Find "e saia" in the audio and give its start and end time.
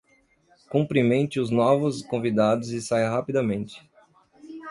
2.69-3.07